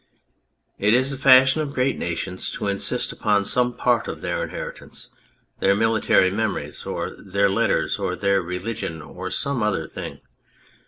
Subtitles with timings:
[0.79, 5.09] It is the fashion of great nations to insist upon some part of their inheritance,
[5.59, 10.21] their military memories, or their letters, or their religion, or some other thing.